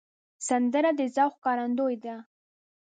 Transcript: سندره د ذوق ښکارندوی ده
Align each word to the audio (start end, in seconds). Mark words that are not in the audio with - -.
سندره 0.47 0.91
د 0.99 1.01
ذوق 1.15 1.33
ښکارندوی 1.37 1.95
ده 2.03 2.15